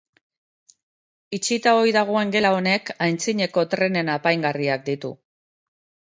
[1.37, 5.13] Itxita ohi dagoen gela honek aintzineko trenen apaingarriak ditu.